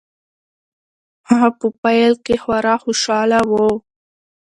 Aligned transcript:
هغه 1.29 1.49
په 1.59 1.67
پيل 1.83 2.13
کې 2.25 2.35
خورا 2.43 2.75
خوشحاله 2.83 3.39
و. 3.49 3.53